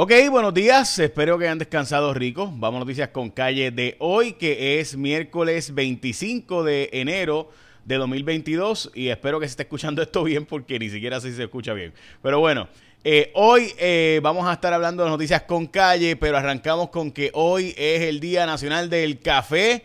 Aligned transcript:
Ok, 0.00 0.12
buenos 0.30 0.54
días. 0.54 0.96
Espero 1.00 1.36
que 1.36 1.46
hayan 1.46 1.58
descansado 1.58 2.14
rico. 2.14 2.52
Vamos 2.54 2.76
a 2.76 2.84
noticias 2.84 3.08
con 3.08 3.30
calle 3.30 3.72
de 3.72 3.96
hoy, 3.98 4.34
que 4.34 4.78
es 4.78 4.96
miércoles 4.96 5.74
25 5.74 6.62
de 6.62 6.88
enero 6.92 7.50
de 7.84 7.96
2022. 7.96 8.92
Y 8.94 9.08
espero 9.08 9.40
que 9.40 9.46
se 9.48 9.50
esté 9.50 9.64
escuchando 9.64 10.00
esto 10.00 10.22
bien 10.22 10.46
porque 10.46 10.78
ni 10.78 10.88
siquiera 10.88 11.16
así 11.16 11.32
se 11.32 11.42
escucha 11.42 11.72
bien. 11.72 11.92
Pero 12.22 12.38
bueno, 12.38 12.68
eh, 13.02 13.32
hoy 13.34 13.72
eh, 13.76 14.20
vamos 14.22 14.46
a 14.46 14.52
estar 14.52 14.72
hablando 14.72 15.02
de 15.02 15.10
noticias 15.10 15.42
con 15.42 15.66
calle, 15.66 16.14
pero 16.14 16.36
arrancamos 16.36 16.90
con 16.90 17.10
que 17.10 17.32
hoy 17.34 17.74
es 17.76 18.02
el 18.02 18.20
Día 18.20 18.46
Nacional 18.46 18.90
del 18.90 19.18
Café 19.18 19.84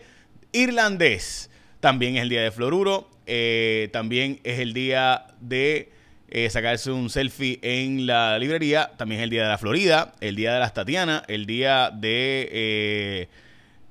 Irlandés. 0.52 1.50
También 1.80 2.14
es 2.18 2.22
el 2.22 2.28
Día 2.28 2.42
de 2.42 2.52
Floruro. 2.52 3.10
Eh, 3.26 3.88
también 3.92 4.38
es 4.44 4.60
el 4.60 4.74
Día 4.74 5.26
de 5.40 5.90
eh, 6.28 6.50
sacarse 6.50 6.90
un 6.90 7.10
selfie 7.10 7.58
en 7.62 8.06
la 8.06 8.38
librería. 8.38 8.92
También 8.96 9.20
es 9.20 9.24
el 9.24 9.30
día 9.30 9.44
de 9.44 9.48
la 9.48 9.58
Florida, 9.58 10.14
el 10.20 10.36
día 10.36 10.54
de 10.54 10.60
las 10.60 10.74
Tatiana, 10.74 11.22
el 11.28 11.46
día 11.46 11.90
de 11.90 12.48
eh, 12.50 13.28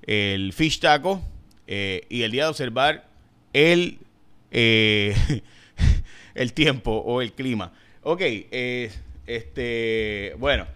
el 0.04 0.54
fish 0.54 0.80
taco 0.80 1.22
eh, 1.68 2.06
y 2.09 2.23
el 2.23 2.32
día 2.32 2.44
de 2.44 2.50
observar 2.50 3.06
el, 3.54 4.00
el 4.52 5.34
tiempo 6.54 6.92
o 6.92 7.22
el 7.22 7.34
clima. 7.34 7.72
Ok, 8.02 8.22
este, 9.26 10.36
bueno. 10.38 10.68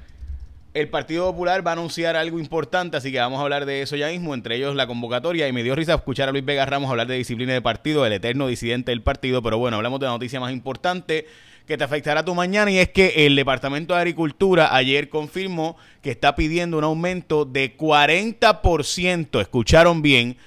El 0.77 0.89
Partido 0.89 1.31
Popular 1.31 1.65
va 1.65 1.71
a 1.71 1.73
anunciar 1.73 2.15
algo 2.15 2.37
importante, 2.37 2.97
así 2.97 3.11
que 3.11 3.17
vamos 3.17 3.39
a 3.39 3.41
hablar 3.41 3.65
de 3.65 3.81
eso 3.81 3.95
ya 3.95 4.09
mismo, 4.09 4.35
entre 4.35 4.57
ellos 4.57 4.75
la 4.75 4.85
convocatoria. 4.85 5.47
Y 5.47 5.51
me 5.51 5.63
dio 5.63 5.73
risa 5.73 5.95
escuchar 5.95 6.29
a 6.29 6.31
Luis 6.31 6.45
Vega 6.45 6.67
Ramos 6.67 6.91
hablar 6.91 7.07
de 7.07 7.15
disciplina 7.15 7.51
de 7.51 7.63
partido, 7.63 8.05
el 8.05 8.13
eterno 8.13 8.45
disidente 8.45 8.91
del 8.91 9.01
partido. 9.01 9.41
Pero 9.41 9.57
bueno, 9.57 9.77
hablamos 9.77 9.99
de 9.99 10.05
la 10.05 10.11
noticia 10.11 10.39
más 10.39 10.53
importante 10.53 11.25
que 11.65 11.79
te 11.79 11.83
afectará 11.83 12.23
tu 12.23 12.35
mañana 12.35 12.69
y 12.69 12.77
es 12.77 12.89
que 12.89 13.25
el 13.25 13.35
Departamento 13.35 13.95
de 13.95 14.01
Agricultura 14.01 14.75
ayer 14.75 15.09
confirmó 15.09 15.77
que 16.03 16.11
está 16.11 16.35
pidiendo 16.35 16.77
un 16.77 16.83
aumento 16.83 17.43
de 17.43 17.75
40%, 17.75 19.41
escucharon 19.41 20.03
bien. 20.03 20.37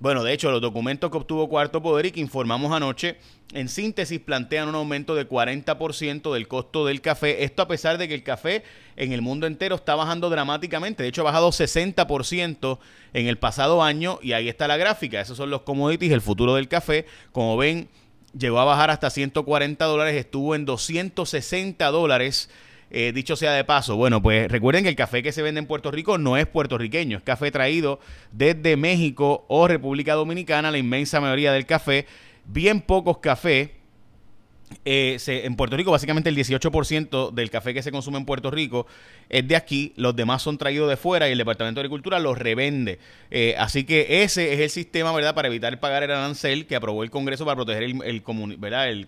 Bueno, 0.00 0.22
de 0.22 0.32
hecho, 0.32 0.52
los 0.52 0.60
documentos 0.60 1.10
que 1.10 1.16
obtuvo 1.16 1.48
Cuarto 1.48 1.82
Poder 1.82 2.06
y 2.06 2.12
que 2.12 2.20
informamos 2.20 2.72
anoche, 2.72 3.16
en 3.52 3.68
síntesis 3.68 4.20
plantean 4.20 4.68
un 4.68 4.76
aumento 4.76 5.16
de 5.16 5.28
40% 5.28 6.32
del 6.32 6.46
costo 6.46 6.86
del 6.86 7.00
café. 7.00 7.42
Esto 7.42 7.62
a 7.62 7.68
pesar 7.68 7.98
de 7.98 8.06
que 8.06 8.14
el 8.14 8.22
café 8.22 8.62
en 8.96 9.12
el 9.12 9.22
mundo 9.22 9.48
entero 9.48 9.74
está 9.74 9.96
bajando 9.96 10.30
dramáticamente. 10.30 11.02
De 11.02 11.08
hecho, 11.08 11.22
ha 11.22 11.24
bajado 11.24 11.48
60% 11.48 12.78
en 13.12 13.26
el 13.26 13.38
pasado 13.38 13.82
año 13.82 14.20
y 14.22 14.34
ahí 14.34 14.48
está 14.48 14.68
la 14.68 14.76
gráfica. 14.76 15.20
Esos 15.20 15.36
son 15.36 15.50
los 15.50 15.62
commodities, 15.62 16.12
el 16.12 16.20
futuro 16.20 16.54
del 16.54 16.68
café. 16.68 17.04
Como 17.32 17.56
ven, 17.56 17.88
llegó 18.38 18.60
a 18.60 18.64
bajar 18.64 18.90
hasta 18.90 19.10
140 19.10 19.84
dólares, 19.84 20.14
estuvo 20.14 20.54
en 20.54 20.64
260 20.64 21.84
dólares. 21.90 22.50
Eh, 22.90 23.12
dicho 23.14 23.36
sea 23.36 23.52
de 23.52 23.64
paso, 23.64 23.96
bueno, 23.96 24.22
pues 24.22 24.50
recuerden 24.50 24.82
que 24.82 24.88
el 24.88 24.96
café 24.96 25.22
que 25.22 25.32
se 25.32 25.42
vende 25.42 25.58
en 25.58 25.66
Puerto 25.66 25.90
Rico 25.90 26.16
no 26.16 26.38
es 26.38 26.46
puertorriqueño, 26.46 27.18
es 27.18 27.22
café 27.22 27.50
traído 27.50 28.00
desde 28.32 28.76
México 28.78 29.44
o 29.48 29.68
República 29.68 30.14
Dominicana, 30.14 30.70
la 30.70 30.78
inmensa 30.78 31.20
mayoría 31.20 31.52
del 31.52 31.66
café, 31.66 32.06
bien 32.46 32.80
pocos 32.80 33.18
cafés 33.18 33.70
eh, 34.84 35.16
se, 35.18 35.46
en 35.46 35.56
Puerto 35.56 35.76
Rico, 35.76 35.90
básicamente 35.90 36.28
el 36.28 36.36
18% 36.36 37.32
del 37.32 37.50
café 37.50 37.74
que 37.74 37.82
se 37.82 37.90
consume 37.90 38.18
en 38.18 38.24
Puerto 38.24 38.50
Rico 38.50 38.86
es 39.28 39.46
de 39.46 39.56
aquí, 39.56 39.92
los 39.96 40.16
demás 40.16 40.42
son 40.42 40.58
traídos 40.58 40.88
de 40.88 40.96
fuera 40.96 41.28
y 41.28 41.32
el 41.32 41.38
Departamento 41.38 41.80
de 41.80 41.82
Agricultura 41.82 42.18
los 42.18 42.38
revende. 42.38 42.98
Eh, 43.30 43.54
así 43.58 43.84
que 43.84 44.22
ese 44.22 44.52
es 44.54 44.60
el 44.60 44.70
sistema, 44.70 45.12
¿verdad?, 45.12 45.34
para 45.34 45.48
evitar 45.48 45.78
pagar 45.80 46.02
el 46.02 46.10
arancel 46.10 46.66
que 46.66 46.76
aprobó 46.76 47.02
el 47.02 47.10
Congreso 47.10 47.44
para 47.44 47.56
proteger 47.56 47.82
el, 47.82 48.22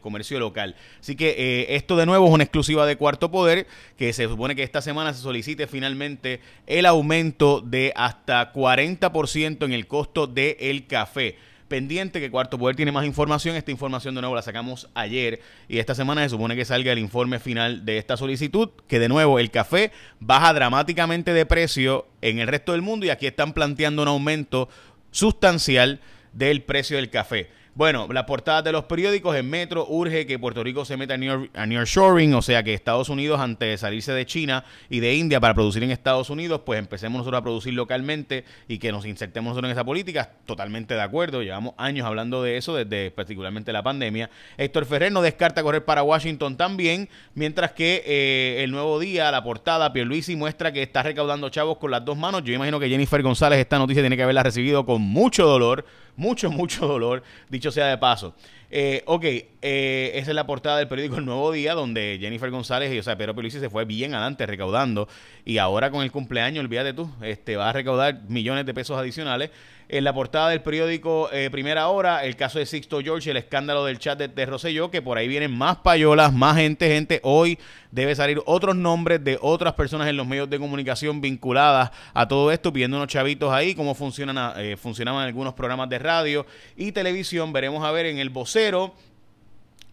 comercio 0.00 0.38
local. 0.38 0.77
Así 1.00 1.16
que 1.16 1.31
eh, 1.31 1.77
esto 1.77 1.97
de 1.97 2.06
nuevo 2.06 2.27
es 2.27 2.33
una 2.33 2.44
exclusiva 2.44 2.86
de 2.86 2.97
Cuarto 2.97 3.31
Poder, 3.31 3.66
que 3.97 4.12
se 4.12 4.28
supone 4.28 4.55
que 4.56 4.62
esta 4.62 4.83
semana 4.83 5.14
se 5.14 5.20
solicite 5.20 5.66
finalmente 5.66 6.41
el 6.66 6.86
aumento 6.86 7.61
de 7.61 7.92
hasta 7.97 8.53
40% 8.53 9.65
en 9.65 9.72
el 9.72 9.87
costo 9.87 10.27
del 10.27 10.87
café 10.87 11.37
pendiente 11.70 12.20
que 12.20 12.31
Cuarto 12.31 12.58
Poder 12.58 12.76
tiene 12.76 12.92
más 12.92 13.06
información. 13.06 13.56
Esta 13.56 13.70
información 13.70 14.14
de 14.14 14.20
nuevo 14.20 14.34
la 14.34 14.42
sacamos 14.42 14.91
ayer 14.92 15.41
y 15.69 15.78
esta 15.78 15.94
semana 15.94 16.22
se 16.22 16.28
supone 16.28 16.56
que 16.56 16.66
salga 16.66 16.92
el 16.92 16.98
informe 16.98 17.38
final 17.38 17.86
de 17.86 17.97
esta 17.97 18.19
solicitud, 18.19 18.69
que 18.88 18.98
de 18.98 19.08
nuevo 19.08 19.38
el 19.38 19.50
café 19.50 19.92
baja 20.19 20.53
dramáticamente 20.53 21.32
de 21.32 21.47
precio 21.47 22.09
en 22.20 22.41
el 22.41 22.48
resto 22.48 22.72
del 22.72 22.82
mundo 22.82 23.06
y 23.06 23.10
aquí 23.10 23.26
están 23.26 23.54
planteando 23.54 24.03
un 24.03 24.09
aumento 24.09 24.69
sustancial 25.12 26.00
del 26.32 26.62
precio 26.62 26.97
del 26.97 27.09
café. 27.09 27.48
Bueno, 27.75 28.08
la 28.10 28.26
portada 28.26 28.62
de 28.62 28.72
los 28.72 28.84
periódicos 28.84 29.36
en 29.36 29.48
Metro 29.48 29.86
urge 29.88 30.26
que 30.26 30.41
Puerto 30.41 30.64
Rico 30.64 30.84
se 30.84 30.97
meta 30.97 31.14
a 31.14 31.66
nearshoring, 31.66 32.34
o 32.34 32.42
sea 32.42 32.64
que 32.64 32.75
Estados 32.75 33.08
Unidos, 33.08 33.38
antes 33.38 33.69
de 33.69 33.78
salirse 33.78 34.12
de 34.12 34.26
China 34.26 34.64
y 34.88 34.98
de 34.98 35.14
India 35.14 35.38
para 35.38 35.54
producir 35.54 35.84
en 35.84 35.92
Estados 35.92 36.30
Unidos, 36.30 36.62
pues 36.66 36.80
empecemos 36.80 37.19
nosotros 37.19 37.38
a 37.38 37.42
producir 37.42 37.75
localmente 37.75 38.44
y 38.66 38.78
que 38.78 38.91
nos 38.91 39.06
insertemos 39.06 39.50
nosotros 39.50 39.70
en 39.70 39.76
esa 39.76 39.84
política. 39.84 40.32
Totalmente 40.47 40.94
de 40.94 41.00
acuerdo, 41.00 41.42
llevamos 41.42 41.75
años 41.78 42.06
hablando 42.06 42.42
de 42.42 42.56
eso, 42.56 42.75
desde 42.75 43.12
particularmente 43.12 43.72
la 43.72 43.84
pandemia. 43.84 44.30
Héctor 44.59 44.84
Ferrer 44.84 45.12
no 45.12 45.22
descarta 45.22 45.62
correr 45.62 45.84
para 45.84 46.03
Washington 46.03 46.56
también, 46.56 47.09
mientras 47.34 47.70
que 47.70 48.03
eh, 48.04 48.64
el 48.64 48.72
nuevo 48.72 48.98
día, 48.98 49.30
la 49.30 49.44
portada, 49.44 49.92
Pierluisi 49.92 50.34
muestra 50.34 50.72
que 50.72 50.82
está 50.82 51.04
recaudando 51.04 51.48
chavos 51.50 51.78
con 51.78 51.92
las 51.92 52.04
dos 52.04 52.16
manos. 52.19 52.42
Yo 52.42 52.53
imagino 52.53 52.80
que 52.80 52.88
Jennifer 52.88 53.22
González 53.22 53.60
esta 53.60 53.78
noticia 53.78 54.03
tiene 54.03 54.16
que 54.16 54.25
haberla 54.25 54.42
recibido 54.42 54.84
con 54.84 55.00
mucho 55.03 55.47
dolor 55.47 55.84
mucho, 56.20 56.50
mucho 56.60 56.86
dolor, 56.86 57.22
dicho 57.48 57.70
sea 57.70 57.86
de 57.86 57.98
paso. 57.98 58.34
Eh, 58.72 59.03
ok, 59.06 59.25
eh, 59.25 60.12
esa 60.14 60.31
es 60.31 60.34
la 60.34 60.47
portada 60.47 60.78
del 60.78 60.86
periódico 60.86 61.16
El 61.16 61.26
Nuevo 61.26 61.50
Día, 61.50 61.75
donde 61.75 62.19
Jennifer 62.20 62.50
González 62.50 62.92
y, 62.92 62.98
o 62.98 63.03
sea, 63.03 63.19
Pedro 63.19 63.34
Pelici 63.34 63.58
se 63.58 63.69
fue 63.69 63.84
bien 63.84 64.14
adelante 64.14 64.47
recaudando. 64.47 65.08
Y 65.44 65.58
ahora 65.58 65.91
con 65.91 66.03
el 66.03 66.12
cumpleaños, 66.12 66.62
olvídate 66.62 66.92
tú, 66.92 67.10
este, 67.20 67.56
va 67.56 67.70
a 67.70 67.72
recaudar 67.72 68.22
millones 68.28 68.64
de 68.66 68.75
pesos 68.75 68.97
adicionales. 68.97 69.50
En 69.92 70.04
la 70.04 70.14
portada 70.14 70.50
del 70.50 70.62
periódico 70.62 71.28
eh, 71.32 71.50
Primera 71.50 71.88
Hora, 71.88 72.25
el 72.25 72.36
caso 72.36 72.60
de 72.60 72.66
Sixto 72.66 73.00
George, 73.00 73.28
el 73.28 73.36
escándalo 73.36 73.84
del 73.84 73.98
chat 73.98 74.16
de, 74.16 74.28
de 74.28 74.47
Rosselló, 74.47 74.88
que 74.88 75.03
por 75.03 75.19
ahí 75.19 75.26
vienen 75.26 75.50
más 75.50 75.78
payolas, 75.78 76.32
más 76.32 76.56
gente, 76.56 76.86
gente. 76.86 77.19
Hoy 77.25 77.59
debe 77.91 78.14
salir 78.14 78.41
otros 78.47 78.76
nombres 78.76 79.25
de 79.25 79.36
otras 79.42 79.75
personas 79.75 80.06
en 80.06 80.16
los 80.16 80.28
medios 80.28 80.48
de 80.48 80.60
comunicación 80.60 81.20
vinculadas 81.20 81.91
a 82.14 82.28
todo 82.28 82.53
esto, 82.53 82.72
pidiendo 82.72 82.98
unos 82.98 83.09
chavitos 83.09 83.53
ahí, 83.53 83.75
cómo 83.75 83.97
funcionan, 83.97 84.53
eh, 84.59 84.76
funcionaban 84.76 85.26
algunos 85.26 85.54
programas 85.54 85.88
de 85.88 85.98
radio 85.98 86.47
y 86.76 86.92
televisión. 86.92 87.53
Veremos 87.53 87.84
a 87.84 87.91
ver 87.91 88.06
en 88.06 88.19
el 88.19 88.30
vocero 88.30 88.59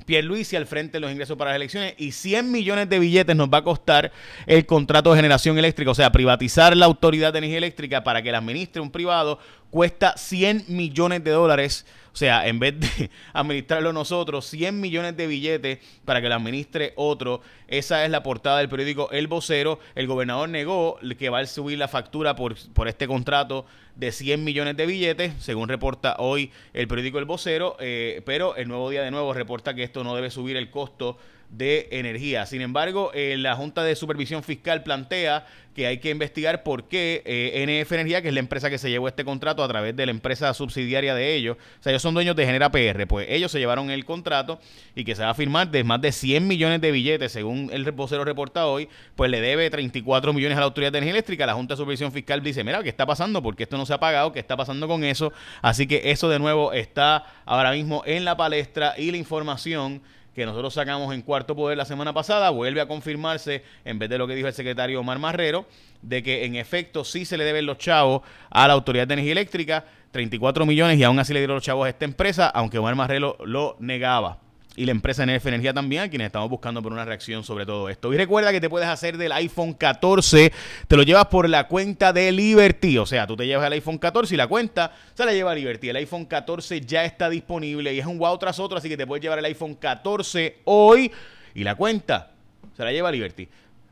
Pierluisi 0.05 0.55
al 0.55 0.65
frente 0.65 0.93
de 0.93 0.99
los 1.01 1.11
ingresos 1.11 1.37
para 1.37 1.51
las 1.51 1.57
elecciones 1.57 1.93
y 1.97 2.13
100 2.13 2.49
millones 2.49 2.87
de 2.89 2.97
billetes 2.97 3.35
nos 3.35 3.49
va 3.49 3.57
a 3.57 3.63
costar 3.63 4.13
el 4.45 4.65
contrato 4.65 5.11
de 5.11 5.17
generación 5.17 5.57
eléctrica, 5.57 5.91
o 5.91 5.95
sea, 5.95 6.13
privatizar 6.13 6.77
la 6.77 6.85
autoridad 6.85 7.33
de 7.33 7.39
energía 7.39 7.57
eléctrica 7.57 8.05
para 8.05 8.21
que 8.21 8.31
la 8.31 8.37
administre 8.37 8.81
un 8.81 8.89
privado 8.89 9.37
cuesta 9.69 10.15
100 10.15 10.63
millones 10.69 11.25
de 11.25 11.31
dólares. 11.31 11.85
O 12.17 12.19
sea, 12.19 12.47
en 12.47 12.57
vez 12.57 12.79
de 12.79 13.11
administrarlo 13.33 13.93
nosotros, 13.93 14.47
100 14.47 14.81
millones 14.81 15.15
de 15.15 15.27
billetes 15.27 15.77
para 16.03 16.19
que 16.19 16.27
lo 16.27 16.33
administre 16.33 16.93
otro. 16.95 17.41
Esa 17.67 18.03
es 18.05 18.09
la 18.09 18.23
portada 18.23 18.57
del 18.57 18.69
periódico 18.69 19.11
El 19.11 19.27
Vocero. 19.27 19.77
El 19.93 20.07
gobernador 20.07 20.49
negó 20.49 20.97
que 21.19 21.29
va 21.29 21.41
a 21.41 21.45
subir 21.45 21.77
la 21.77 21.87
factura 21.87 22.35
por, 22.35 22.55
por 22.73 22.87
este 22.87 23.05
contrato 23.05 23.67
de 23.95 24.11
100 24.11 24.43
millones 24.43 24.75
de 24.77 24.87
billetes, 24.87 25.33
según 25.37 25.69
reporta 25.69 26.15
hoy 26.17 26.51
el 26.73 26.87
periódico 26.87 27.19
El 27.19 27.25
Vocero. 27.25 27.77
Eh, 27.79 28.23
pero 28.25 28.55
el 28.55 28.67
nuevo 28.67 28.89
día 28.89 29.03
de 29.03 29.11
nuevo 29.11 29.31
reporta 29.31 29.75
que 29.75 29.83
esto 29.83 30.03
no 30.03 30.15
debe 30.15 30.31
subir 30.31 30.57
el 30.57 30.71
costo 30.71 31.19
de 31.49 31.87
energía. 31.91 32.45
Sin 32.45 32.61
embargo, 32.61 33.11
eh, 33.13 33.35
la 33.37 33.55
Junta 33.55 33.83
de 33.83 33.95
Supervisión 33.95 34.43
Fiscal 34.43 34.83
plantea 34.83 35.45
que 35.77 35.85
hay 35.85 35.99
que 35.99 36.09
investigar 36.09 36.63
por 36.63 36.87
qué 36.87 37.21
eh, 37.23 37.63
NF 37.83 37.91
Energía, 37.91 38.23
que 38.23 38.29
es 38.29 38.33
la 38.33 38.39
empresa 38.39 38.67
que 38.67 38.79
se 38.79 38.89
llevó 38.89 39.07
este 39.07 39.23
contrato 39.23 39.63
a 39.63 39.67
través 39.67 39.95
de 39.95 40.07
la 40.07 40.11
empresa 40.11 40.51
subsidiaria 40.55 41.13
de 41.13 41.35
ellos, 41.35 41.55
o 41.55 41.83
sea, 41.83 41.91
ellos 41.91 42.01
son 42.01 42.15
dueños 42.15 42.35
de 42.35 42.47
Genera 42.47 42.71
PR, 42.71 43.05
pues 43.05 43.27
ellos 43.29 43.51
se 43.51 43.59
llevaron 43.59 43.91
el 43.91 44.03
contrato 44.03 44.59
y 44.95 45.03
que 45.03 45.13
se 45.13 45.21
va 45.21 45.29
a 45.29 45.33
firmar 45.35 45.69
de 45.69 45.83
más 45.83 46.01
de 46.01 46.11
100 46.11 46.47
millones 46.47 46.81
de 46.81 46.89
billetes, 46.89 47.31
según 47.31 47.69
el 47.71 47.91
vocero 47.91 48.25
reporta 48.25 48.65
hoy, 48.65 48.89
pues 49.15 49.29
le 49.29 49.39
debe 49.39 49.69
34 49.69 50.33
millones 50.33 50.57
a 50.57 50.61
la 50.61 50.65
Autoridad 50.65 50.91
de 50.91 50.97
Energía 50.97 51.13
Eléctrica. 51.13 51.45
La 51.45 51.53
Junta 51.53 51.75
de 51.75 51.77
Supervisión 51.77 52.11
Fiscal 52.11 52.41
dice, 52.41 52.63
mira, 52.63 52.81
¿qué 52.81 52.89
está 52.89 53.05
pasando? 53.05 53.43
Porque 53.43 53.61
esto 53.61 53.77
no 53.77 53.85
se 53.85 53.93
ha 53.93 53.99
pagado, 53.99 54.33
¿qué 54.33 54.39
está 54.39 54.57
pasando 54.57 54.87
con 54.87 55.03
eso? 55.03 55.31
Así 55.61 55.85
que 55.85 56.09
eso 56.09 56.27
de 56.27 56.39
nuevo 56.39 56.73
está 56.73 57.23
ahora 57.45 57.71
mismo 57.71 58.01
en 58.07 58.25
la 58.25 58.35
palestra 58.35 58.95
y 58.97 59.11
la 59.11 59.17
información 59.17 60.01
que 60.37 60.45
nosotros 60.45 60.75
sacamos 60.75 61.15
en 61.15 61.23
cuarto 61.23 61.55
poder 61.55 61.79
la 61.79 61.85
semana 61.85 62.13
pasada, 62.13 62.51
vuelve 62.51 62.79
a 62.79 62.87
confirmarse, 62.87 63.63
en 63.83 63.97
vez 63.97 64.07
de 64.07 64.19
lo 64.19 64.27
que 64.27 64.35
dijo 64.35 64.47
el 64.47 64.53
secretario 64.53 64.99
Omar 64.99 65.17
Marrero, 65.17 65.65
de 66.03 66.21
que 66.21 66.45
en 66.45 66.55
efecto 66.55 67.03
sí 67.03 67.25
se 67.25 67.39
le 67.39 67.43
deben 67.43 67.65
los 67.65 67.79
chavos 67.79 68.21
a 68.51 68.67
la 68.67 68.75
Autoridad 68.75 69.07
de 69.07 69.15
Energía 69.15 69.31
Eléctrica, 69.31 69.85
34 70.11 70.67
millones, 70.67 70.99
y 70.99 71.03
aún 71.03 71.17
así 71.17 71.33
le 71.33 71.39
dieron 71.39 71.55
los 71.55 71.63
chavos 71.63 71.87
a 71.87 71.89
esta 71.89 72.05
empresa, 72.05 72.49
aunque 72.49 72.77
Omar 72.77 72.93
Marrero 72.93 73.35
lo 73.45 73.77
negaba 73.79 74.37
y 74.77 74.85
la 74.85 74.91
empresa 74.91 75.25
NF 75.25 75.47
Energía 75.47 75.73
también, 75.73 76.03
a 76.03 76.09
quienes 76.09 76.27
estamos 76.27 76.49
buscando 76.49 76.83
por 76.83 76.93
una 76.93 77.03
reacción 77.03 77.43
sobre 77.43 77.65
todo 77.65 77.89
esto. 77.89 78.13
Y 78.13 78.17
recuerda 78.17 78.51
que 78.51 78.61
te 78.61 78.69
puedes 78.69 78.87
hacer 78.87 79.17
del 79.17 79.31
iPhone 79.31 79.73
14, 79.73 80.53
te 80.87 80.95
lo 80.95 81.01
llevas 81.01 81.25
por 81.25 81.49
la 81.49 81.67
cuenta 81.67 82.13
de 82.13 82.31
Liberty, 82.31 82.99
o 82.99 83.05
sea, 83.07 83.25
tú 83.25 83.35
te 83.35 83.47
llevas 83.47 83.65
el 83.65 83.73
iPhone 83.73 83.97
14 83.97 84.35
y 84.35 84.37
la 84.37 84.47
cuenta 84.47 84.93
se 85.15 85.25
la 85.25 85.33
lleva 85.33 85.51
a 85.51 85.55
Liberty. 85.55 85.89
El 85.89 85.95
iPhone 85.95 86.25
14 86.25 86.79
ya 86.81 87.03
está 87.03 87.27
disponible 87.27 87.91
y 87.91 87.99
es 87.99 88.05
un 88.05 88.19
wow 88.19 88.37
tras 88.37 88.59
otro, 88.59 88.77
así 88.77 88.87
que 88.87 88.95
te 88.95 89.07
puedes 89.07 89.23
llevar 89.23 89.39
el 89.39 89.45
iPhone 89.45 89.73
14 89.73 90.59
hoy 90.65 91.11
y 91.55 91.63
la 91.63 91.73
cuenta 91.73 92.31
se 92.75 92.83
la 92.83 92.91
lleva 92.91 93.09
a 93.09 93.11
Liberty. 93.11 93.49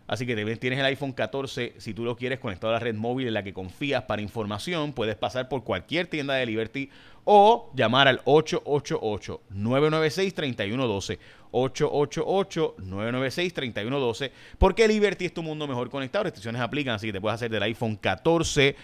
Así 0.08 0.28
que 0.28 0.36
tienes 0.58 0.78
el 0.78 0.86
iPhone 0.86 1.14
14, 1.14 1.74
si 1.80 1.96
tú 1.96 2.06
lo 2.06 2.16
quieres 2.16 2.40
conectado 2.40 2.72
a 2.72 2.74
la 2.76 2.80
red 2.80 2.94
móvil 2.94 3.28
en 3.28 3.34
la 3.34 3.44
que 3.44 3.54
confías 3.54 4.04
para 4.04 4.22
información, 4.22 4.94
puedes 4.94 5.16
pasar 5.16 5.50
por 5.50 5.64
cualquier 5.64 6.06
tienda 6.06 6.36
de 6.36 6.46
Liberty 6.46 6.92
o 7.26 7.74
llamar 7.76 8.08
al 8.08 8.24
888-996-3112. 8.24 11.20
888-996-3112. 11.52 14.32
Porque 14.58 14.88
Liberty 14.88 15.26
es 15.26 15.34
tu 15.34 15.44
mundo 15.44 15.68
mejor 15.68 15.90
conectado. 15.90 16.24
Restricciones 16.24 16.62
aplican, 16.62 16.96
así 16.96 17.08
que 17.08 17.14
te 17.14 17.22
puedes 17.22 17.36
hacer 17.36 17.52
del 17.52 17.64
iPhone 17.64 17.98
14 17.98 18.78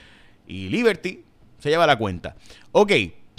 y 0.47 0.69
Liberty 0.69 1.23
se 1.59 1.69
lleva 1.69 1.85
la 1.85 1.97
cuenta. 1.97 2.35
Ok, 2.71 2.91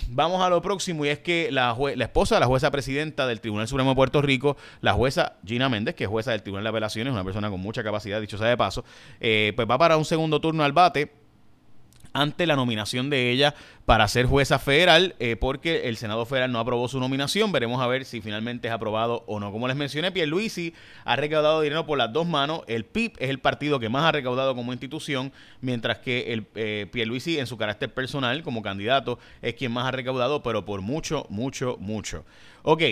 vamos 0.08 0.42
a 0.42 0.48
lo 0.48 0.62
próximo 0.62 1.04
y 1.04 1.08
es 1.08 1.18
que 1.18 1.50
la, 1.50 1.76
la 1.96 2.04
esposa 2.04 2.36
de 2.36 2.40
la 2.40 2.46
jueza 2.46 2.70
presidenta 2.70 3.26
del 3.26 3.40
Tribunal 3.40 3.66
Supremo 3.66 3.90
de 3.90 3.96
Puerto 3.96 4.22
Rico, 4.22 4.56
la 4.80 4.92
jueza 4.92 5.36
Gina 5.44 5.68
Méndez, 5.68 5.94
que 5.94 6.04
es 6.04 6.10
jueza 6.10 6.30
del 6.30 6.42
Tribunal 6.42 6.64
de 6.64 6.70
Apelaciones, 6.70 7.12
una 7.12 7.24
persona 7.24 7.50
con 7.50 7.60
mucha 7.60 7.82
capacidad, 7.82 8.20
dicho 8.20 8.38
sea 8.38 8.48
de 8.48 8.56
paso, 8.56 8.84
eh, 9.20 9.52
pues 9.56 9.68
va 9.68 9.78
para 9.78 9.96
un 9.96 10.04
segundo 10.04 10.40
turno 10.40 10.62
al 10.62 10.72
bate 10.72 11.10
ante 12.12 12.46
la 12.46 12.56
nominación 12.56 13.10
de 13.10 13.30
ella 13.30 13.54
para 13.86 14.06
ser 14.08 14.26
jueza 14.26 14.58
federal, 14.58 15.14
eh, 15.18 15.36
porque 15.36 15.88
el 15.88 15.96
Senado 15.96 16.24
Federal 16.26 16.52
no 16.52 16.58
aprobó 16.58 16.88
su 16.88 17.00
nominación. 17.00 17.52
Veremos 17.52 17.80
a 17.80 17.86
ver 17.86 18.04
si 18.04 18.20
finalmente 18.20 18.68
es 18.68 18.74
aprobado 18.74 19.24
o 19.26 19.40
no. 19.40 19.50
Como 19.50 19.68
les 19.68 19.76
mencioné, 19.76 20.12
Pierluisi 20.12 20.74
ha 21.04 21.16
recaudado 21.16 21.60
dinero 21.60 21.86
por 21.86 21.98
las 21.98 22.12
dos 22.12 22.26
manos. 22.26 22.62
El 22.66 22.84
PIB 22.84 23.12
es 23.18 23.30
el 23.30 23.38
partido 23.38 23.80
que 23.80 23.88
más 23.88 24.04
ha 24.04 24.12
recaudado 24.12 24.54
como 24.54 24.72
institución, 24.72 25.32
mientras 25.60 25.98
que 25.98 26.32
el 26.32 26.46
eh, 26.54 26.86
Pierluisi, 26.90 27.38
en 27.38 27.46
su 27.46 27.56
carácter 27.56 27.92
personal, 27.92 28.42
como 28.42 28.62
candidato, 28.62 29.18
es 29.40 29.54
quien 29.54 29.72
más 29.72 29.86
ha 29.86 29.90
recaudado, 29.90 30.42
pero 30.42 30.64
por 30.64 30.80
mucho, 30.80 31.26
mucho, 31.28 31.76
mucho. 31.80 32.24
Ok. 32.62 32.82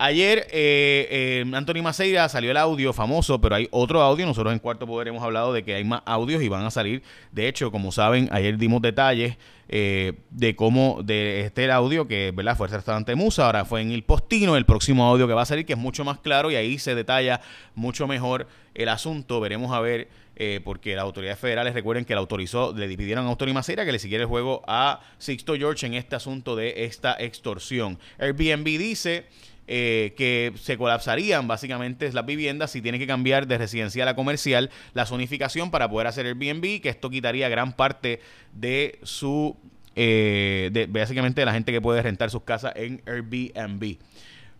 Ayer 0.00 0.46
eh, 0.52 1.08
eh, 1.10 1.44
Anthony 1.52 1.82
Maceira 1.82 2.28
salió 2.28 2.52
el 2.52 2.56
audio 2.56 2.92
famoso, 2.92 3.40
pero 3.40 3.56
hay 3.56 3.66
otro 3.72 4.00
audio. 4.00 4.26
Nosotros 4.26 4.52
en 4.52 4.60
Cuarto 4.60 4.86
Poder 4.86 5.08
hemos 5.08 5.24
hablado 5.24 5.52
de 5.52 5.64
que 5.64 5.74
hay 5.74 5.82
más 5.82 6.02
audios 6.06 6.40
y 6.40 6.48
van 6.48 6.64
a 6.64 6.70
salir. 6.70 7.02
De 7.32 7.48
hecho, 7.48 7.72
como 7.72 7.90
saben, 7.90 8.28
ayer 8.30 8.56
dimos 8.58 8.80
detalles 8.80 9.36
eh, 9.68 10.12
de 10.30 10.54
cómo 10.54 11.00
de 11.02 11.40
este 11.40 11.68
audio 11.72 12.06
que 12.06 12.30
verdad 12.30 12.56
fue 12.56 12.68
el 12.68 12.74
restaurante 12.74 13.16
Musa, 13.16 13.46
ahora 13.46 13.64
fue 13.64 13.82
en 13.82 13.90
el 13.90 14.04
Postino, 14.04 14.56
el 14.56 14.64
próximo 14.64 15.04
audio 15.04 15.26
que 15.26 15.34
va 15.34 15.42
a 15.42 15.46
salir 15.46 15.66
que 15.66 15.72
es 15.72 15.78
mucho 15.78 16.04
más 16.04 16.20
claro 16.20 16.50
y 16.52 16.54
ahí 16.54 16.78
se 16.78 16.94
detalla 16.94 17.40
mucho 17.74 18.06
mejor 18.06 18.46
el 18.74 18.88
asunto. 18.90 19.40
Veremos 19.40 19.72
a 19.72 19.80
ver 19.80 20.08
eh, 20.36 20.60
porque 20.62 20.94
las 20.94 21.02
autoridades 21.02 21.40
federales 21.40 21.74
recuerden 21.74 22.04
que 22.04 22.14
la 22.14 22.20
autorizó, 22.20 22.72
le 22.72 22.88
pidieron 22.96 23.26
a 23.26 23.30
Anthony 23.30 23.52
Maceira 23.52 23.84
que 23.84 23.90
le 23.90 23.98
siguiera 23.98 24.22
el 24.22 24.28
juego 24.28 24.62
a 24.68 25.00
Sixto 25.18 25.56
George 25.56 25.84
en 25.86 25.94
este 25.94 26.14
asunto 26.14 26.54
de 26.54 26.84
esta 26.84 27.16
extorsión. 27.18 27.98
Airbnb 28.20 28.64
dice 28.64 29.26
eh, 29.70 30.14
que 30.16 30.52
se 30.56 30.78
colapsarían 30.78 31.46
básicamente 31.46 32.10
las 32.12 32.24
viviendas 32.24 32.70
si 32.70 32.80
tiene 32.80 32.98
que 32.98 33.06
cambiar 33.06 33.46
de 33.46 33.58
residencial 33.58 34.08
a 34.08 34.16
comercial 34.16 34.70
la 34.94 35.04
zonificación 35.04 35.70
para 35.70 35.90
poder 35.90 36.06
hacer 36.06 36.24
Airbnb, 36.24 36.80
que 36.80 36.88
esto 36.88 37.10
quitaría 37.10 37.50
gran 37.50 37.74
parte 37.74 38.20
de 38.54 38.98
su, 39.02 39.58
eh, 39.94 40.70
de, 40.72 40.86
básicamente 40.86 41.42
de 41.42 41.44
la 41.44 41.52
gente 41.52 41.70
que 41.70 41.82
puede 41.82 42.00
rentar 42.00 42.30
sus 42.30 42.44
casas 42.44 42.72
en 42.76 43.02
Airbnb. 43.04 43.98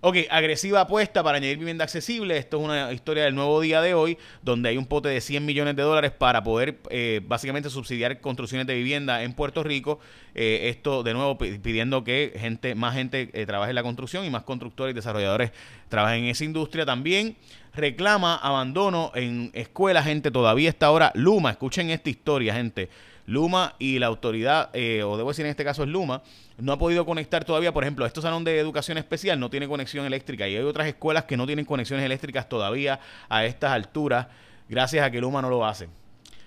Ok, 0.01 0.17
agresiva 0.31 0.83
apuesta 0.83 1.25
para 1.25 1.39
añadir 1.39 1.59
vivienda 1.59 1.83
accesible. 1.83 2.37
Esto 2.37 2.59
es 2.59 2.65
una 2.65 2.93
historia 2.93 3.25
del 3.25 3.35
nuevo 3.35 3.61
día 3.61 3.83
de 3.83 3.95
hoy, 3.95 4.17
donde 4.43 4.69
hay 4.69 4.77
un 4.77 4.87
pote 4.87 5.09
de 5.09 5.21
100 5.21 5.45
millones 5.45 5.75
de 5.75 5.83
dólares 5.83 6.13
para 6.13 6.45
poder 6.45 6.79
eh, 6.91 7.21
básicamente 7.27 7.69
subsidiar 7.69 8.21
construcciones 8.21 8.69
de 8.69 8.75
vivienda 8.75 9.25
en 9.25 9.33
Puerto 9.33 9.65
Rico. 9.65 9.99
Eh, 10.37 10.69
esto, 10.69 11.03
de 11.03 11.15
nuevo, 11.15 11.37
pidiendo 11.37 12.05
que 12.05 12.33
gente, 12.37 12.77
más 12.77 12.95
gente 12.95 13.31
eh, 13.33 13.45
trabaje 13.45 13.71
en 13.71 13.75
la 13.75 13.83
construcción 13.83 14.25
y 14.25 14.31
más 14.31 14.45
constructores 14.45 14.93
y 14.93 14.95
desarrolladores 14.95 15.51
trabajen 15.89 16.23
en 16.23 16.31
esa 16.31 16.45
industria. 16.45 16.87
También 16.87 17.37
reclama 17.75 18.37
abandono 18.37 19.11
en 19.17 19.51
escuelas, 19.53 20.05
gente. 20.05 20.31
Todavía 20.31 20.69
está 20.69 20.87
ahora 20.87 21.11
Luma. 21.17 21.51
Escuchen 21.51 21.91
esta 21.91 22.09
historia, 22.09 22.55
gente. 22.55 22.89
Luma 23.29 23.75
y 23.79 23.99
la 23.99 24.07
autoridad, 24.07 24.71
eh, 24.73 25.03
o 25.03 25.19
debo 25.19 25.29
decir 25.29 25.45
en 25.45 25.51
este 25.51 25.63
caso 25.63 25.83
es 25.83 25.89
Luma, 25.91 26.23
no 26.57 26.73
ha 26.73 26.79
podido 26.79 27.05
conectar 27.05 27.45
todavía, 27.45 27.75
por 27.75 27.85
ejemplo, 27.85 28.07
estos 28.07 28.25
salón 28.25 28.43
de 28.43 28.59
educación 28.59 28.97
especial 28.97 29.39
no 29.39 29.51
tiene 29.51 29.69
conexión 29.69 30.07
eléctrica 30.07 30.49
y 30.49 30.57
hay 30.57 30.63
otras 30.63 30.87
escuelas 30.87 31.25
que 31.25 31.37
no 31.37 31.45
tienen 31.45 31.67
conexiones 31.67 32.07
eléctricas 32.07 32.49
todavía 32.49 33.01
a 33.29 33.45
estas 33.45 33.73
alturas, 33.73 34.29
gracias 34.67 35.05
a 35.05 35.11
que 35.11 35.21
Luma 35.21 35.43
no 35.43 35.51
lo 35.51 35.67
hace. 35.67 35.91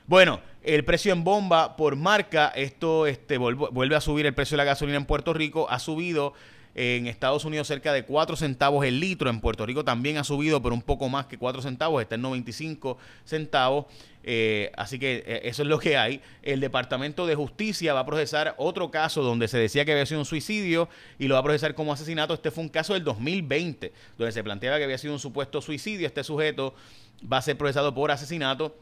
Bueno, 0.07 0.39
el 0.63 0.83
precio 0.83 1.13
en 1.13 1.23
bomba 1.23 1.75
por 1.77 1.95
marca, 1.95 2.51
esto 2.55 3.05
este, 3.05 3.37
vuelve 3.37 3.95
a 3.95 4.01
subir 4.01 4.25
el 4.25 4.33
precio 4.33 4.55
de 4.55 4.57
la 4.57 4.63
gasolina 4.63 4.97
en 4.97 5.05
Puerto 5.05 5.35
Rico, 5.35 5.67
ha 5.69 5.77
subido 5.77 6.33
en 6.75 7.07
Estados 7.07 7.45
Unidos 7.45 7.67
cerca 7.67 7.93
de 7.93 8.03
4 8.05 8.35
centavos 8.35 8.85
el 8.85 8.99
litro. 8.99 9.29
En 9.29 9.41
Puerto 9.41 9.65
Rico 9.65 9.83
también 9.83 10.17
ha 10.17 10.23
subido, 10.23 10.61
pero 10.61 10.73
un 10.73 10.81
poco 10.81 11.09
más 11.09 11.25
que 11.25 11.37
4 11.37 11.61
centavos. 11.61 12.01
Está 12.01 12.15
en 12.15 12.21
95 12.21 12.97
centavos. 13.25 13.85
Eh, 14.23 14.71
así 14.77 14.99
que 14.99 15.23
eh, 15.25 15.41
eso 15.45 15.63
es 15.63 15.67
lo 15.67 15.79
que 15.79 15.97
hay. 15.97 16.21
El 16.43 16.59
Departamento 16.59 17.25
de 17.25 17.35
Justicia 17.35 17.93
va 17.93 18.01
a 18.01 18.05
procesar 18.05 18.55
otro 18.57 18.91
caso 18.91 19.23
donde 19.23 19.47
se 19.47 19.57
decía 19.57 19.83
que 19.83 19.91
había 19.91 20.05
sido 20.05 20.19
un 20.19 20.25
suicidio 20.25 20.89
y 21.17 21.27
lo 21.27 21.35
va 21.35 21.39
a 21.39 21.43
procesar 21.43 21.73
como 21.75 21.93
asesinato. 21.93 22.33
Este 22.33 22.51
fue 22.51 22.63
un 22.63 22.69
caso 22.69 22.93
del 22.93 23.03
2020, 23.03 23.91
donde 24.17 24.31
se 24.31 24.43
planteaba 24.43 24.77
que 24.77 24.83
había 24.83 24.97
sido 24.97 25.13
un 25.13 25.19
supuesto 25.19 25.61
suicidio. 25.61 26.07
Este 26.07 26.23
sujeto 26.23 26.75
va 27.31 27.37
a 27.37 27.41
ser 27.41 27.57
procesado 27.57 27.93
por 27.93 28.11
asesinato. 28.11 28.75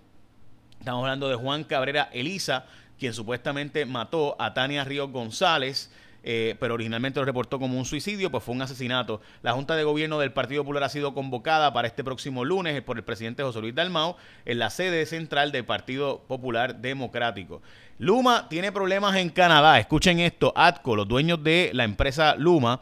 Estamos 0.80 1.02
hablando 1.04 1.28
de 1.30 1.36
Juan 1.36 1.64
Cabrera 1.64 2.10
Elisa, 2.14 2.66
quien 2.98 3.14
supuestamente 3.14 3.86
mató 3.86 4.36
a 4.40 4.54
Tania 4.54 4.84
Ríos 4.84 5.12
González. 5.12 5.92
Eh, 6.24 6.56
pero 6.60 6.74
originalmente 6.74 7.20
lo 7.20 7.26
reportó 7.26 7.60
como 7.60 7.78
un 7.78 7.86
suicidio, 7.86 8.30
pues 8.30 8.44
fue 8.44 8.56
un 8.56 8.62
asesinato. 8.62 9.22
La 9.42 9.54
Junta 9.54 9.76
de 9.76 9.84
Gobierno 9.84 10.20
del 10.20 10.34
Partido 10.34 10.64
Popular 10.64 10.84
ha 10.84 10.90
sido 10.90 11.14
convocada 11.14 11.72
para 11.74 11.88
este 11.88 12.04
próximo 12.04 12.44
lunes 12.44 12.82
por 12.82 12.98
el 12.98 13.04
presidente 13.04 13.44
José 13.44 13.62
Luis 13.62 13.76
Dalmao 13.76 14.18
en 14.46 14.60
la 14.60 14.70
sede 14.70 15.06
central 15.06 15.52
del 15.52 15.66
Partido 15.66 16.24
Popular 16.28 16.76
Democrático. 16.76 17.62
Luma 17.98 18.48
tiene 18.50 18.72
problemas 18.72 19.16
en 19.18 19.30
Canadá. 19.30 19.80
Escuchen 19.80 20.20
esto, 20.20 20.54
ATCO, 20.56 20.96
los 20.96 21.08
dueños 21.08 21.44
de 21.44 21.72
la 21.74 21.84
empresa 21.84 22.36
Luma, 22.38 22.80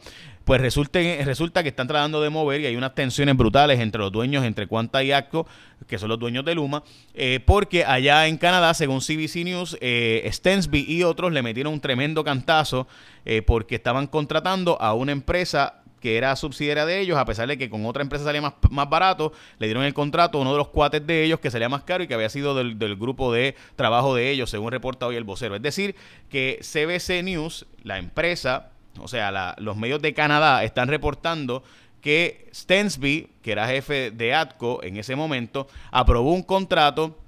pues 0.48 0.62
resulta, 0.62 0.98
resulta 1.26 1.62
que 1.62 1.68
están 1.68 1.88
tratando 1.88 2.22
de 2.22 2.30
mover 2.30 2.62
y 2.62 2.64
hay 2.64 2.74
unas 2.74 2.94
tensiones 2.94 3.36
brutales 3.36 3.80
entre 3.80 4.00
los 4.00 4.10
dueños, 4.10 4.46
entre 4.46 4.66
Quanta 4.66 5.02
y 5.02 5.12
ATCO, 5.12 5.46
que 5.86 5.98
son 5.98 6.08
los 6.08 6.18
dueños 6.18 6.42
de 6.42 6.54
Luma, 6.54 6.82
eh, 7.12 7.40
porque 7.44 7.84
allá 7.84 8.26
en 8.26 8.38
Canadá, 8.38 8.72
según 8.72 9.00
CBC 9.00 9.44
News, 9.44 9.76
eh, 9.82 10.26
Stensby 10.32 10.86
y 10.88 11.02
otros 11.02 11.32
le 11.32 11.42
metieron 11.42 11.74
un 11.74 11.82
tremendo 11.82 12.24
cantazo 12.24 12.88
eh, 13.26 13.42
porque 13.42 13.74
estaban 13.74 14.06
contratando 14.06 14.80
a 14.80 14.94
una 14.94 15.12
empresa 15.12 15.82
que 16.00 16.16
era 16.16 16.34
subsidiaria 16.34 16.86
de 16.86 16.98
ellos, 16.98 17.18
a 17.18 17.26
pesar 17.26 17.46
de 17.46 17.58
que 17.58 17.68
con 17.68 17.84
otra 17.84 18.00
empresa 18.00 18.24
salía 18.24 18.40
más, 18.40 18.54
más 18.70 18.88
barato, 18.88 19.34
le 19.58 19.66
dieron 19.66 19.84
el 19.84 19.92
contrato 19.92 20.38
a 20.38 20.40
uno 20.40 20.52
de 20.52 20.56
los 20.56 20.68
cuates 20.68 21.06
de 21.06 21.24
ellos 21.24 21.40
que 21.40 21.50
salía 21.50 21.68
más 21.68 21.82
caro 21.82 22.04
y 22.04 22.08
que 22.08 22.14
había 22.14 22.30
sido 22.30 22.54
del, 22.54 22.78
del 22.78 22.96
grupo 22.96 23.34
de 23.34 23.54
trabajo 23.76 24.14
de 24.14 24.30
ellos, 24.30 24.48
según 24.48 24.70
reporta 24.70 25.06
hoy 25.06 25.16
el 25.16 25.24
vocero. 25.24 25.56
Es 25.56 25.62
decir, 25.62 25.94
que 26.30 26.60
CBC 26.62 27.22
News, 27.22 27.66
la 27.82 27.98
empresa, 27.98 28.70
o 29.00 29.08
sea, 29.08 29.54
los 29.58 29.76
medios 29.76 30.02
de 30.02 30.14
Canadá 30.14 30.64
están 30.64 30.88
reportando 30.88 31.62
que 32.00 32.48
Stensby, 32.54 33.28
que 33.42 33.52
era 33.52 33.66
jefe 33.66 34.10
de 34.10 34.34
ATCO 34.34 34.82
en 34.82 34.96
ese 34.96 35.16
momento, 35.16 35.68
aprobó 35.90 36.32
un 36.32 36.42
contrato 36.42 37.18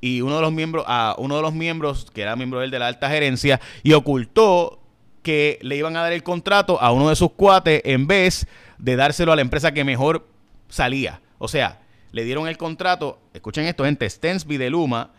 y 0.00 0.20
uno 0.20 0.36
de 0.36 0.42
los 0.42 0.52
miembros, 0.52 0.84
a 0.86 1.14
uno 1.18 1.36
de 1.36 1.42
los 1.42 1.54
miembros, 1.54 2.10
que 2.12 2.22
era 2.22 2.36
miembro 2.36 2.60
de 2.60 2.78
la 2.78 2.86
alta 2.86 3.08
gerencia, 3.08 3.60
y 3.82 3.92
ocultó 3.92 4.80
que 5.22 5.58
le 5.62 5.76
iban 5.76 5.96
a 5.96 6.02
dar 6.02 6.12
el 6.12 6.22
contrato 6.22 6.80
a 6.80 6.92
uno 6.92 7.08
de 7.08 7.16
sus 7.16 7.32
cuates 7.32 7.80
en 7.84 8.06
vez 8.06 8.46
de 8.78 8.96
dárselo 8.96 9.32
a 9.32 9.36
la 9.36 9.42
empresa 9.42 9.72
que 9.72 9.82
mejor 9.82 10.26
salía. 10.68 11.20
O 11.38 11.48
sea, 11.48 11.80
le 12.12 12.24
dieron 12.24 12.46
el 12.46 12.58
contrato, 12.58 13.18
escuchen 13.32 13.64
esto, 13.64 13.84
gente, 13.84 14.08
Stensby 14.08 14.58
de 14.58 14.70
Luma, 14.70 15.10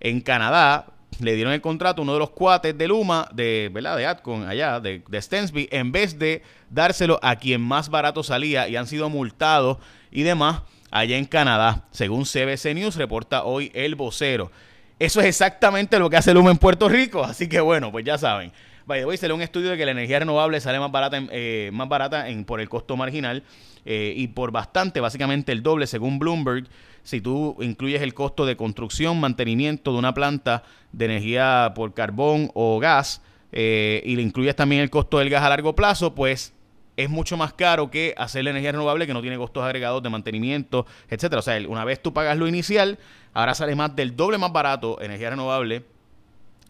en 0.00 0.20
Canadá, 0.20 0.86
le 1.20 1.34
dieron 1.34 1.52
el 1.52 1.60
contrato 1.60 2.00
a 2.00 2.04
uno 2.04 2.14
de 2.14 2.18
los 2.18 2.30
cuates 2.30 2.76
de 2.76 2.88
Luma, 2.88 3.28
de, 3.32 3.70
¿verdad? 3.72 3.96
de 3.96 4.06
Atcon, 4.06 4.48
allá, 4.48 4.80
de, 4.80 5.02
de 5.06 5.22
Stensby, 5.22 5.68
en 5.70 5.92
vez 5.92 6.18
de 6.18 6.42
dárselo 6.70 7.18
a 7.22 7.36
quien 7.36 7.60
más 7.60 7.88
barato 7.88 8.22
salía 8.22 8.68
y 8.68 8.76
han 8.76 8.86
sido 8.86 9.08
multados 9.08 9.78
y 10.10 10.22
demás 10.22 10.62
allá 10.90 11.16
en 11.16 11.24
Canadá, 11.24 11.86
según 11.90 12.24
CBC 12.24 12.74
News, 12.74 12.96
reporta 12.96 13.44
hoy 13.44 13.72
el 13.74 13.94
vocero. 13.94 14.52
Eso 14.98 15.20
es 15.20 15.26
exactamente 15.26 15.98
lo 15.98 16.08
que 16.08 16.16
hace 16.16 16.34
Luma 16.34 16.50
en 16.50 16.58
Puerto 16.58 16.88
Rico, 16.88 17.24
así 17.24 17.48
que 17.48 17.60
bueno, 17.60 17.90
pues 17.90 18.04
ya 18.04 18.18
saben. 18.18 18.52
Vaya, 18.84 19.06
hoy 19.06 19.16
salió 19.16 19.36
un 19.36 19.42
estudio 19.42 19.70
de 19.70 19.76
que 19.76 19.84
la 19.84 19.92
energía 19.92 20.18
renovable 20.18 20.60
sale 20.60 20.80
más 20.80 20.90
barata, 20.90 21.22
eh, 21.30 21.70
más 21.72 21.88
barata 21.88 22.28
en, 22.28 22.44
por 22.44 22.60
el 22.60 22.68
costo 22.68 22.96
marginal 22.96 23.44
eh, 23.84 24.12
y 24.16 24.28
por 24.28 24.50
bastante, 24.50 25.00
básicamente 25.00 25.52
el 25.52 25.62
doble 25.62 25.86
según 25.86 26.18
Bloomberg. 26.18 26.66
Si 27.04 27.20
tú 27.20 27.56
incluyes 27.60 28.02
el 28.02 28.12
costo 28.12 28.44
de 28.44 28.56
construcción, 28.56 29.20
mantenimiento 29.20 29.92
de 29.92 29.98
una 29.98 30.14
planta 30.14 30.64
de 30.92 31.04
energía 31.04 31.72
por 31.76 31.94
carbón 31.94 32.50
o 32.54 32.80
gas 32.80 33.22
eh, 33.52 34.02
y 34.04 34.16
le 34.16 34.22
incluyes 34.22 34.56
también 34.56 34.82
el 34.82 34.90
costo 34.90 35.18
del 35.18 35.30
gas 35.30 35.44
a 35.44 35.48
largo 35.48 35.76
plazo, 35.76 36.14
pues 36.14 36.52
es 36.96 37.08
mucho 37.08 37.36
más 37.36 37.52
caro 37.52 37.90
que 37.90 38.14
hacer 38.18 38.44
la 38.44 38.50
energía 38.50 38.72
renovable 38.72 39.06
que 39.06 39.14
no 39.14 39.22
tiene 39.22 39.36
costos 39.36 39.64
agregados 39.64 40.02
de 40.02 40.10
mantenimiento, 40.10 40.86
etcétera. 41.08 41.38
O 41.38 41.42
sea, 41.42 41.56
una 41.68 41.84
vez 41.84 42.02
tú 42.02 42.12
pagas 42.12 42.36
lo 42.36 42.48
inicial, 42.48 42.98
ahora 43.32 43.54
sale 43.54 43.76
más 43.76 43.94
del 43.94 44.16
doble 44.16 44.38
más 44.38 44.52
barato 44.52 45.00
energía 45.00 45.30
renovable 45.30 45.84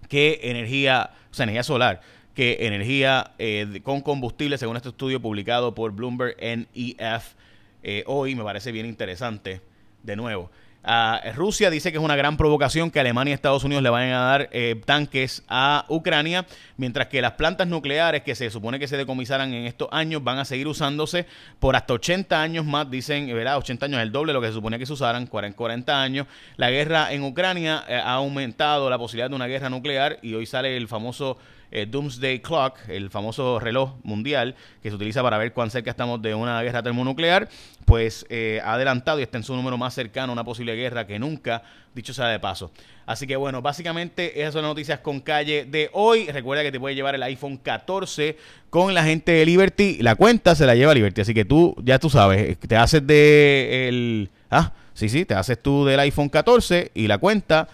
que 0.09 0.41
energía, 0.43 1.11
o 1.31 1.35
sea, 1.35 1.45
energía 1.45 1.63
solar, 1.63 2.01
que 2.35 2.67
energía 2.67 3.33
eh, 3.39 3.81
con 3.83 4.01
combustible, 4.01 4.59
según 4.59 4.77
este 4.77 4.89
estudio 4.91 5.21
publicado 5.21 5.75
por 5.75 5.93
Bloomberg 5.93 6.37
NEF 6.41 7.35
eh, 7.83 8.05
hoy. 8.07 8.35
Me 8.35 8.45
parece 8.45 8.73
bien 8.73 8.87
interesante. 8.87 9.61
De 10.03 10.17
nuevo, 10.17 10.51
Rusia 11.35 11.71
dice 11.71 11.93
que 11.93 11.99
es 11.99 12.05
una 12.05 12.17
gran 12.17 12.37
provocación 12.37 12.91
que 12.91 12.99
Alemania 12.99 13.33
y 13.33 13.35
Estados 13.35 13.63
Unidos 13.63 13.83
le 13.83 13.91
vayan 13.91 14.15
a 14.15 14.21
dar 14.21 14.49
eh, 14.53 14.81
tanques 14.85 15.45
a 15.49 15.85
Ucrania, 15.89 16.45
mientras 16.77 17.07
que 17.07 17.23
las 17.23 17.33
plantas 17.33 17.69
nucleares 17.69 18.23
que 18.23 18.35
se 18.35 18.51
supone 18.51 18.81
que 18.81 18.89
se 18.89 18.97
decomisaran 18.97 19.55
en 19.55 19.67
estos 19.67 19.89
años 19.93 20.25
van 20.25 20.39
a 20.39 20.45
seguir 20.45 20.67
usándose 20.67 21.27
por 21.61 21.77
hasta 21.77 21.95
80 21.95 22.43
años 22.43 22.65
más, 22.65 22.91
dicen, 22.91 23.33
¿verdad? 23.33 23.59
80 23.59 23.87
años 23.87 23.99
es 23.99 24.03
el 24.03 24.13
doble 24.13 24.31
de 24.31 24.35
lo 24.35 24.41
que 24.41 24.49
se 24.49 24.55
suponía 24.55 24.79
que 24.79 24.87
se 24.87 24.93
usaran, 24.93 25.27
40, 25.27 25.57
40 25.57 26.03
años. 26.03 26.27
La 26.57 26.71
guerra 26.71 27.13
en 27.13 27.23
Ucrania 27.23 27.85
eh, 27.89 27.95
ha 27.95 28.15
aumentado 28.15 28.91
la 28.91 28.99
posibilidad 28.99 29.31
de 29.31 29.37
una 29.37 29.47
guerra 29.47 29.71
nuclear 29.71 30.19
y 30.23 30.35
hoy 30.35 30.47
sale 30.47 30.77
el 30.77 30.89
famoso 30.89 31.39
eh, 31.73 31.87
Doomsday 31.87 32.41
Clock, 32.41 32.77
el 32.89 33.11
famoso 33.11 33.59
reloj 33.59 33.95
mundial 34.03 34.55
que 34.83 34.91
se 34.91 34.95
utiliza 34.95 35.23
para 35.23 35.39
ver 35.39 35.53
cuán 35.53 35.71
cerca 35.71 35.91
estamos 35.91 36.21
de 36.23 36.35
una 36.35 36.63
guerra 36.63 36.83
termonuclear, 36.83 37.49
pues 37.85 38.27
eh, 38.29 38.61
ha 38.65 38.75
adelantado 38.75 39.19
y 39.19 39.23
está 39.23 39.39
en 39.39 39.45
su 39.45 39.57
número 39.57 39.77
más 39.79 39.95
cercano 39.95 40.31
a 40.31 40.35
una 40.35 40.45
posible 40.45 40.75
guerra 40.75 41.07
que 41.07 41.19
nunca, 41.19 41.63
dicho 41.95 42.15
sea 42.15 42.29
de 42.29 42.39
paso. 42.39 42.71
Así 43.07 43.27
que 43.27 43.37
bueno, 43.37 43.63
básicamente 43.63 44.41
esas 44.41 44.53
son 44.53 44.63
las 44.63 44.71
noticias 44.71 45.01
con 45.01 45.21
calle 45.21 45.65
de 45.65 45.91
hoy. 45.93 46.27
Recuerda 46.27 46.63
que 46.63 46.71
te 46.71 46.79
puede 46.79 46.95
llevar 46.95 47.15
el 47.15 47.23
iPhone 47.23 47.57
14 47.57 48.37
con 48.71 48.95
la 48.95 49.05
gente 49.05 49.33
de 49.33 49.47
Liberty. 49.47 49.99
La 50.01 50.15
cuenta 50.15 50.55
se 50.55 50.67
la 50.67 50.75
lleva 50.75 50.95
Liberty, 50.95 51.23
así 51.23 51.35
que 51.35 51.45
tú 51.45 51.75
ya 51.83 51.99
tú 51.99 52.11
sabes, 52.11 52.59
te 52.59 52.77
haces 52.77 53.07
de 53.07 53.89
el... 53.89 54.31
Ah, 54.51 54.73
sí, 54.95 55.09
sí, 55.09 55.25
te 55.25 55.35
haces 55.35 55.61
tú 55.61 55.85
del 55.85 55.99
iPhone 56.01 56.29
14 56.29 56.93
y 56.95 57.07
la 57.07 57.19
cuenta 57.19 57.69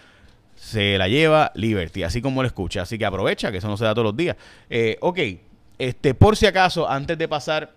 se 0.59 0.99
la 0.99 1.09
lleva 1.09 1.53
Liberty, 1.55 2.03
así 2.03 2.21
como 2.21 2.43
lo 2.43 2.49
escucha. 2.49 2.83
Así 2.83 2.99
que 2.99 3.07
aprovecha, 3.07 3.50
que 3.50 3.59
eso 3.59 3.69
no 3.69 3.77
se 3.77 3.85
da 3.85 3.95
todos 3.95 4.07
los 4.07 4.17
días. 4.17 4.37
Eh, 4.69 4.99
ok, 5.00 5.19
este, 5.79 6.15
por 6.15 6.37
si 6.37 6.47
acaso, 6.47 6.88
antes 6.88 7.17
de 7.17 7.29
pasar 7.29 7.73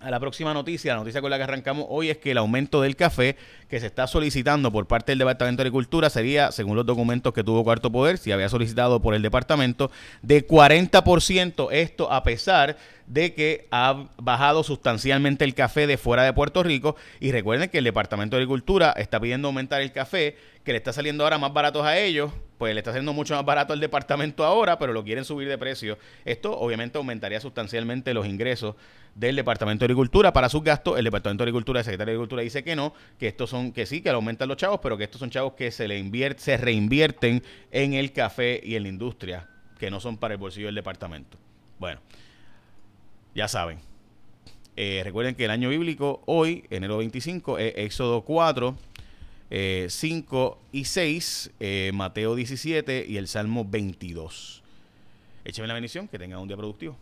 a 0.00 0.10
la 0.10 0.18
próxima 0.18 0.54
noticia, 0.54 0.94
la 0.94 1.00
noticia 1.00 1.20
con 1.20 1.30
la 1.30 1.36
que 1.36 1.44
arrancamos 1.44 1.86
hoy 1.88 2.08
es 2.08 2.16
que 2.16 2.30
el 2.30 2.38
aumento 2.38 2.80
del 2.80 2.96
café 2.96 3.36
que 3.68 3.80
se 3.80 3.86
está 3.86 4.06
solicitando 4.06 4.72
por 4.72 4.86
parte 4.86 5.12
del 5.12 5.18
Departamento 5.18 5.62
de 5.62 5.68
Agricultura 5.68 6.08
sería, 6.08 6.52
según 6.52 6.76
los 6.76 6.86
documentos 6.86 7.34
que 7.34 7.44
tuvo 7.44 7.64
Cuarto 7.64 7.92
Poder, 7.92 8.16
si 8.16 8.32
había 8.32 8.48
solicitado 8.48 9.00
por 9.00 9.14
el 9.14 9.20
departamento, 9.20 9.90
de 10.22 10.46
40%, 10.46 11.68
esto 11.70 12.10
a 12.10 12.22
pesar 12.22 12.78
de 13.10 13.34
que 13.34 13.66
ha 13.72 14.08
bajado 14.18 14.62
sustancialmente 14.62 15.44
el 15.44 15.54
café 15.54 15.88
de 15.88 15.98
fuera 15.98 16.22
de 16.22 16.32
Puerto 16.32 16.62
Rico. 16.62 16.94
Y 17.18 17.32
recuerden 17.32 17.68
que 17.68 17.78
el 17.78 17.84
Departamento 17.84 18.36
de 18.36 18.42
Agricultura 18.42 18.94
está 18.96 19.18
pidiendo 19.18 19.48
aumentar 19.48 19.82
el 19.82 19.90
café, 19.90 20.36
que 20.64 20.70
le 20.72 20.78
está 20.78 20.92
saliendo 20.92 21.24
ahora 21.24 21.36
más 21.36 21.52
baratos 21.52 21.84
a 21.84 21.98
ellos, 21.98 22.30
pues 22.56 22.72
le 22.72 22.80
está 22.80 22.90
haciendo 22.90 23.12
mucho 23.12 23.34
más 23.34 23.44
barato 23.44 23.72
al 23.72 23.80
departamento 23.80 24.44
ahora, 24.44 24.78
pero 24.78 24.92
lo 24.92 25.02
quieren 25.02 25.24
subir 25.24 25.48
de 25.48 25.58
precio. 25.58 25.98
Esto 26.24 26.56
obviamente 26.56 26.98
aumentaría 26.98 27.40
sustancialmente 27.40 28.14
los 28.14 28.26
ingresos 28.26 28.76
del 29.16 29.34
Departamento 29.34 29.80
de 29.80 29.86
Agricultura 29.86 30.32
para 30.32 30.48
sus 30.48 30.62
gastos. 30.62 30.96
El 30.96 31.04
Departamento 31.04 31.42
de 31.42 31.48
Agricultura, 31.48 31.80
el 31.80 31.84
secretario 31.84 32.12
de 32.12 32.16
Agricultura 32.16 32.42
dice 32.42 32.62
que 32.62 32.76
no, 32.76 32.94
que 33.18 33.26
estos 33.26 33.50
son, 33.50 33.72
que 33.72 33.86
sí, 33.86 34.02
que 34.02 34.10
aumentan 34.10 34.46
los 34.46 34.56
chavos, 34.56 34.78
pero 34.80 34.96
que 34.96 35.02
estos 35.02 35.18
son 35.18 35.30
chavos 35.30 35.54
que 35.54 35.72
se 35.72 35.88
le 35.88 35.98
invierte, 35.98 36.42
se 36.42 36.56
reinvierten 36.56 37.42
en 37.72 37.94
el 37.94 38.12
café 38.12 38.60
y 38.62 38.76
en 38.76 38.84
la 38.84 38.88
industria, 38.88 39.48
que 39.80 39.90
no 39.90 39.98
son 39.98 40.16
para 40.16 40.34
el 40.34 40.38
bolsillo 40.38 40.66
del 40.66 40.76
departamento. 40.76 41.38
Bueno, 41.80 42.00
ya 43.34 43.48
saben. 43.48 43.78
Eh, 44.76 45.02
recuerden 45.04 45.34
que 45.34 45.44
el 45.44 45.50
año 45.50 45.68
bíblico 45.68 46.22
hoy, 46.26 46.64
enero 46.70 46.98
25, 46.98 47.58
es 47.58 47.74
Éxodo 47.76 48.22
4, 48.22 48.76
5 49.50 49.50
eh, 49.50 50.66
y 50.72 50.84
6, 50.84 51.50
eh, 51.60 51.90
Mateo 51.92 52.34
17 52.34 53.04
y 53.06 53.16
el 53.16 53.28
Salmo 53.28 53.64
22. 53.64 54.62
Écheme 55.44 55.68
la 55.68 55.74
bendición, 55.74 56.08
que 56.08 56.18
tengan 56.18 56.40
un 56.40 56.48
día 56.48 56.56
productivo. 56.56 56.96